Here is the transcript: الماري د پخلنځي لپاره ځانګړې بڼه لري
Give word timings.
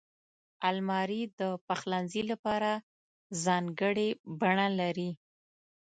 الماري 0.69 1.21
د 1.39 1.41
پخلنځي 1.67 2.23
لپاره 2.31 2.71
ځانګړې 3.43 4.09
بڼه 4.39 4.67
لري 4.79 5.09